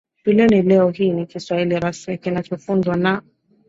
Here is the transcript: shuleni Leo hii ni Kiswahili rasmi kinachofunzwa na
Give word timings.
shuleni 0.23 0.61
Leo 0.61 0.89
hii 0.89 1.11
ni 1.11 1.25
Kiswahili 1.25 1.79
rasmi 1.79 2.17
kinachofunzwa 2.17 2.95
na 2.97 3.21